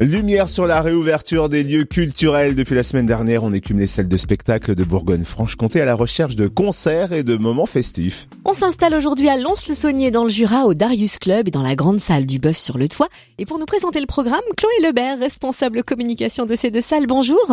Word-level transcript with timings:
Lumière 0.00 0.48
sur 0.48 0.68
la 0.68 0.80
réouverture 0.80 1.48
des 1.48 1.64
lieux 1.64 1.82
culturels. 1.82 2.54
Depuis 2.54 2.76
la 2.76 2.84
semaine 2.84 3.06
dernière, 3.06 3.42
on 3.42 3.52
écume 3.52 3.80
les 3.80 3.88
salles 3.88 4.06
de 4.06 4.16
spectacle 4.16 4.76
de 4.76 4.84
Bourgogne-Franche-Comté 4.84 5.80
à 5.80 5.84
la 5.84 5.96
recherche 5.96 6.36
de 6.36 6.46
concerts 6.46 7.12
et 7.12 7.24
de 7.24 7.36
moments 7.36 7.66
festifs. 7.66 8.28
On 8.44 8.54
s'installe 8.54 8.94
aujourd'hui 8.94 9.28
à 9.28 9.36
Lons-le-Saunier 9.36 10.12
dans 10.12 10.22
le 10.22 10.30
Jura 10.30 10.66
au 10.66 10.74
Darius 10.74 11.18
Club 11.18 11.48
et 11.48 11.50
dans 11.50 11.62
la 11.62 11.74
grande 11.74 11.98
salle 11.98 12.26
du 12.26 12.38
Bœuf 12.38 12.56
sur 12.56 12.78
le 12.78 12.86
toit. 12.86 13.08
Et 13.38 13.44
pour 13.44 13.58
nous 13.58 13.66
présenter 13.66 13.98
le 13.98 14.06
programme, 14.06 14.40
Chloé 14.56 14.86
Lebert, 14.86 15.18
responsable 15.18 15.82
communication 15.82 16.46
de 16.46 16.54
ces 16.54 16.70
deux 16.70 16.80
salles, 16.80 17.08
bonjour. 17.08 17.44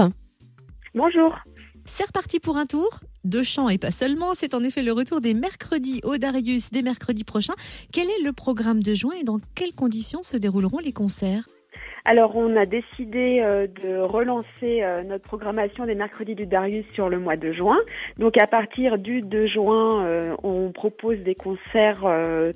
Bonjour. 0.93 1.33
C'est 1.85 2.05
reparti 2.05 2.39
pour 2.39 2.57
un 2.57 2.67
tour. 2.67 2.99
Deux 3.23 3.43
chants 3.43 3.69
et 3.69 3.79
pas 3.79 3.89
seulement. 3.89 4.33
C'est 4.39 4.53
en 4.53 4.63
effet 4.63 4.83
le 4.83 4.91
retour 4.91 5.19
des 5.19 5.33
mercredis 5.33 5.99
au 6.03 6.17
Darius 6.17 6.69
dès 6.71 6.83
mercredi 6.83 7.23
prochain. 7.23 7.53
Quel 7.91 8.07
est 8.07 8.23
le 8.23 8.33
programme 8.33 8.83
de 8.83 8.93
juin 8.93 9.13
et 9.19 9.23
dans 9.23 9.39
quelles 9.55 9.73
conditions 9.73 10.21
se 10.21 10.37
dérouleront 10.37 10.77
les 10.77 10.93
concerts? 10.93 11.47
Alors, 12.07 12.35
on 12.35 12.55
a 12.55 12.67
décidé 12.67 13.39
euh, 13.41 13.65
de 13.65 13.97
relancer 13.97 14.45
euh, 14.63 15.01
notre 15.01 15.23
programmation 15.23 15.87
des 15.87 15.95
mercredis 15.95 16.35
du 16.35 16.45
Darius 16.45 16.85
sur 16.93 17.09
le 17.09 17.17
mois 17.17 17.35
de 17.35 17.51
juin. 17.51 17.79
Donc, 18.19 18.39
à 18.39 18.45
partir 18.45 18.99
du 18.99 19.23
2 19.23 19.47
juin, 19.47 20.05
euh, 20.05 20.35
on 20.43 20.71
propose 20.71 21.17
des 21.19 21.33
concerts 21.33 22.05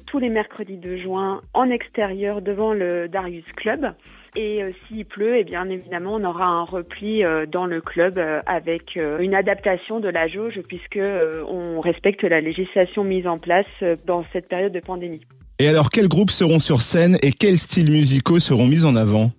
tous 0.05 0.19
les 0.19 0.29
mercredis 0.29 0.77
de 0.77 0.97
juin 0.97 1.41
en 1.55 1.71
extérieur 1.71 2.43
devant 2.43 2.73
le 2.73 3.07
Darius 3.07 3.51
Club. 3.55 3.91
Et 4.35 4.61
s'il 4.87 5.05
pleut, 5.05 5.37
eh 5.37 5.43
bien 5.43 5.67
évidemment, 5.69 6.13
on 6.15 6.23
aura 6.23 6.45
un 6.45 6.63
repli 6.63 7.23
dans 7.51 7.65
le 7.65 7.81
club 7.81 8.19
avec 8.45 8.95
une 8.95 9.33
adaptation 9.33 9.99
de 9.99 10.07
la 10.07 10.27
jauge 10.27 10.61
puisque 10.67 10.99
on 10.99 11.79
respecte 11.79 12.23
la 12.23 12.39
législation 12.39 13.03
mise 13.03 13.25
en 13.25 13.39
place 13.39 13.65
dans 14.05 14.23
cette 14.31 14.47
période 14.47 14.71
de 14.71 14.79
pandémie. 14.79 15.21
Et 15.57 15.67
alors, 15.67 15.89
quels 15.89 16.07
groupes 16.07 16.31
seront 16.31 16.59
sur 16.59 16.81
scène 16.81 17.17
et 17.21 17.31
quels 17.31 17.57
styles 17.57 17.91
musicaux 17.91 18.39
seront 18.39 18.67
mis 18.67 18.85
en 18.85 18.95
avant? 18.95 19.31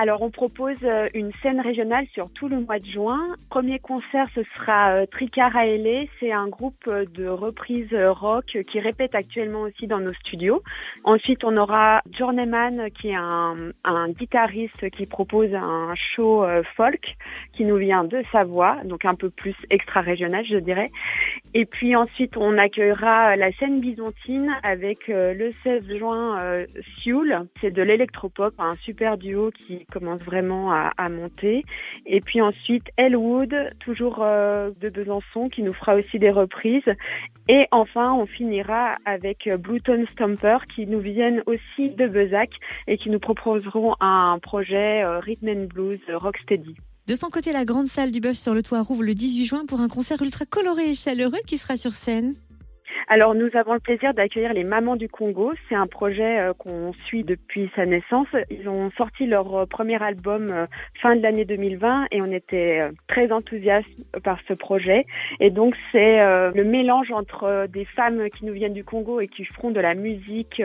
Alors 0.00 0.22
on 0.22 0.30
propose 0.30 0.78
euh, 0.82 1.10
une 1.12 1.30
scène 1.42 1.60
régionale 1.60 2.06
sur 2.14 2.30
tout 2.30 2.48
le 2.48 2.58
mois 2.60 2.78
de 2.78 2.86
juin. 2.86 3.36
Premier 3.50 3.78
concert, 3.78 4.26
ce 4.34 4.42
sera 4.56 4.92
euh, 4.92 5.04
Tricard 5.04 5.54
Aélé. 5.54 6.08
C'est 6.18 6.32
un 6.32 6.48
groupe 6.48 6.86
euh, 6.88 7.04
de 7.12 7.26
reprises 7.26 7.94
rock 7.94 8.46
qui 8.46 8.80
répète 8.80 9.14
actuellement 9.14 9.60
aussi 9.60 9.86
dans 9.86 10.00
nos 10.00 10.14
studios. 10.14 10.62
Ensuite, 11.04 11.44
on 11.44 11.54
aura 11.54 12.00
Journeyman 12.18 12.88
qui 12.98 13.08
est 13.08 13.14
un, 13.14 13.72
un 13.84 14.08
guitariste 14.08 14.88
qui 14.88 15.04
propose 15.04 15.54
un 15.54 15.92
show 15.94 16.46
folk 16.76 17.16
qui 17.52 17.66
nous 17.66 17.76
vient 17.76 18.04
de 18.04 18.22
Savoie, 18.32 18.78
donc 18.84 19.04
un 19.04 19.14
peu 19.14 19.28
plus 19.28 19.54
extra-régional, 19.68 20.46
je 20.46 20.56
dirais. 20.56 20.88
Et 21.52 21.66
puis 21.66 21.96
ensuite, 21.96 22.36
on 22.36 22.58
accueillera 22.58 23.34
la 23.36 23.50
scène 23.52 23.80
byzantine 23.80 24.50
avec 24.62 25.08
le 25.08 25.52
16 25.64 25.96
juin 25.98 26.64
Sioul. 26.98 27.46
C'est 27.60 27.72
de 27.72 27.82
l'électropop, 27.82 28.54
un 28.58 28.76
super 28.76 29.18
duo 29.18 29.50
qui 29.50 29.84
commence 29.86 30.22
vraiment 30.22 30.72
à, 30.72 31.08
monter. 31.08 31.64
Et 32.06 32.20
puis 32.20 32.40
ensuite, 32.40 32.90
Elwood, 32.96 33.54
toujours 33.80 34.20
euh, 34.22 34.70
de 34.80 34.88
Besançon, 34.88 35.48
qui 35.48 35.62
nous 35.62 35.72
fera 35.72 35.94
aussi 35.96 36.18
des 36.18 36.30
reprises. 36.30 36.88
Et 37.48 37.66
enfin, 37.70 38.12
on 38.14 38.26
finira 38.26 38.96
avec 39.04 39.48
Blueton 39.58 40.04
Stomper, 40.12 40.58
qui 40.74 40.86
nous 40.86 41.00
viennent 41.00 41.42
aussi 41.46 41.90
de 41.90 42.06
Bezac 42.06 42.50
et 42.86 42.96
qui 42.96 43.10
nous 43.10 43.18
proposeront 43.18 43.96
un 44.00 44.38
projet 44.40 45.02
euh, 45.02 45.18
Rhythm 45.18 45.48
and 45.48 45.64
Blues 45.66 46.00
Rocksteady. 46.08 46.76
De 47.10 47.16
son 47.16 47.28
côté, 47.28 47.50
la 47.50 47.64
grande 47.64 47.88
salle 47.88 48.12
du 48.12 48.20
Bœuf 48.20 48.38
sur 48.38 48.54
le 48.54 48.62
toit 48.62 48.82
rouvre 48.82 49.02
le 49.02 49.16
18 49.16 49.44
juin 49.44 49.64
pour 49.66 49.80
un 49.80 49.88
concert 49.88 50.22
ultra 50.22 50.46
coloré 50.46 50.90
et 50.90 50.94
chaleureux 50.94 51.40
qui 51.44 51.58
sera 51.58 51.76
sur 51.76 51.92
scène. 51.92 52.36
Alors 53.08 53.34
nous 53.34 53.48
avons 53.54 53.74
le 53.74 53.80
plaisir 53.80 54.14
d'accueillir 54.14 54.52
les 54.52 54.64
Mamans 54.64 54.96
du 54.96 55.08
Congo. 55.08 55.52
C'est 55.68 55.74
un 55.74 55.86
projet 55.86 56.38
euh, 56.38 56.52
qu'on 56.52 56.92
suit 57.06 57.24
depuis 57.24 57.70
sa 57.74 57.86
naissance. 57.86 58.28
Ils 58.50 58.68
ont 58.68 58.90
sorti 58.96 59.26
leur 59.26 59.54
euh, 59.54 59.66
premier 59.66 60.02
album 60.02 60.50
euh, 60.50 60.66
fin 61.00 61.16
de 61.16 61.22
l'année 61.22 61.44
2020 61.44 62.06
et 62.12 62.22
on 62.22 62.30
était 62.30 62.88
très 63.08 63.32
enthousiastes 63.32 63.88
par 64.22 64.38
ce 64.46 64.54
projet. 64.54 65.06
Et 65.40 65.50
donc 65.50 65.74
c'est 65.92 66.18
le 66.20 66.64
mélange 66.64 67.10
entre 67.10 67.66
des 67.68 67.84
femmes 67.84 68.28
qui 68.30 68.44
nous 68.44 68.52
viennent 68.52 68.74
du 68.74 68.84
Congo 68.84 69.20
et 69.20 69.28
qui 69.28 69.44
feront 69.44 69.70
de 69.70 69.80
la 69.80 69.94
musique 69.94 70.62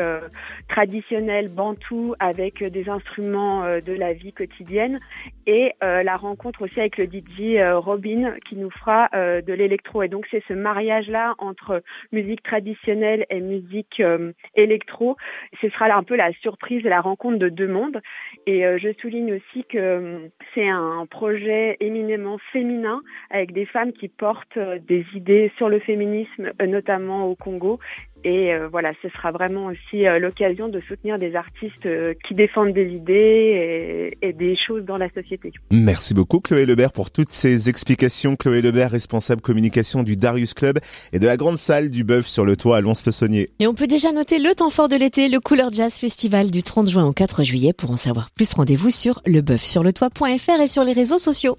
traditionnelle 0.67 1.49
bantou 1.49 2.15
avec 2.19 2.63
des 2.63 2.89
instruments 2.89 3.63
de 3.63 3.93
la 3.93 4.13
vie 4.13 4.33
quotidienne 4.33 4.99
et 5.47 5.73
la 5.81 6.17
rencontre 6.17 6.63
aussi 6.63 6.79
avec 6.79 6.97
le 6.97 7.05
DJ 7.05 7.59
Robin 7.75 8.33
qui 8.47 8.55
nous 8.55 8.71
fera 8.71 9.09
de 9.13 9.53
l'électro. 9.53 10.03
Et 10.03 10.07
donc 10.07 10.25
c'est 10.31 10.43
ce 10.47 10.53
mariage 10.53 11.07
là 11.07 11.35
entre 11.37 11.81
musique 12.15 12.43
traditionnelle 12.43 13.25
et 13.29 13.41
musique 13.41 13.99
euh, 13.99 14.31
électro. 14.55 15.17
Ce 15.61 15.69
sera 15.69 15.93
un 15.93 16.03
peu 16.03 16.15
la 16.15 16.31
surprise 16.41 16.85
et 16.85 16.89
la 16.89 17.01
rencontre 17.01 17.37
de 17.37 17.49
deux 17.49 17.67
mondes. 17.67 18.01
Et 18.47 18.65
euh, 18.65 18.77
je 18.77 18.93
souligne 19.01 19.33
aussi 19.33 19.65
que 19.65 19.77
euh, 19.77 20.27
c'est 20.53 20.67
un 20.67 21.05
projet 21.09 21.77
éminemment 21.79 22.37
féminin 22.53 23.01
avec 23.29 23.51
des 23.51 23.65
femmes 23.65 23.91
qui 23.91 24.07
portent 24.07 24.57
des 24.87 25.05
idées 25.13 25.51
sur 25.57 25.69
le 25.69 25.79
féminisme, 25.79 26.51
notamment 26.65 27.27
au 27.27 27.35
Congo, 27.35 27.79
et 28.25 28.51
euh, 28.51 28.67
voilà, 28.71 28.91
ce 29.03 29.09
sera 29.09 29.31
vraiment 29.31 29.67
aussi 29.67 30.07
euh, 30.07 30.17
l'occasion 30.17 30.67
de 30.67 30.81
soutenir 30.87 31.19
des 31.19 31.35
artistes 31.35 31.85
euh, 31.85 32.15
qui 32.27 32.33
défendent 32.33 32.73
des 32.73 32.87
idées 32.87 34.11
et, 34.19 34.27
et, 34.27 34.33
des 34.33 34.57
choses 34.57 34.83
dans 34.83 34.97
la 34.97 35.09
société. 35.11 35.53
Merci 35.69 36.15
beaucoup 36.15 36.39
Chloé 36.39 36.65
Lebert 36.65 36.91
pour 36.91 37.11
toutes 37.11 37.31
ces 37.31 37.69
explications. 37.69 38.35
Chloé 38.35 38.63
Lebert, 38.63 38.89
responsable 38.89 39.41
communication 39.41 40.01
du 40.01 40.17
Darius 40.17 40.55
Club 40.55 40.79
et 41.13 41.19
de 41.19 41.25
la 41.27 41.37
grande 41.37 41.59
salle 41.59 41.91
du 41.91 42.03
Bœuf 42.03 42.25
sur 42.25 42.45
le 42.45 42.57
toit 42.57 42.77
à 42.77 42.81
Lons-le-Saunier. 42.81 43.49
Et 43.59 43.67
on 43.67 43.75
peut 43.75 43.85
déjà 43.85 44.11
noter 44.11 44.39
le 44.39 44.55
temps 44.55 44.71
fort 44.71 44.87
de 44.87 44.95
l'été, 44.95 45.29
le 45.29 45.39
Couleur 45.39 45.71
Jazz 45.71 45.93
Festival 45.93 46.49
du 46.49 46.63
30 46.63 46.89
juin 46.89 47.05
au 47.05 47.13
4 47.13 47.43
juillet. 47.43 47.73
Pour 47.73 47.91
en 47.91 47.97
savoir 47.97 48.31
plus, 48.31 48.51
rendez-vous 48.55 48.89
sur 48.89 49.21
lebeufsurletoit.fr 49.27 50.61
et 50.61 50.67
sur 50.67 50.83
les 50.83 50.93
réseaux 50.93 51.19
sociaux. 51.19 51.53